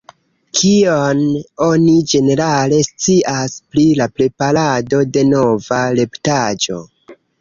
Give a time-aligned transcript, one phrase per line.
[0.59, 1.19] Kion
[1.65, 6.81] oni ĝenerale scias pri la preparado de nova retpaĝo?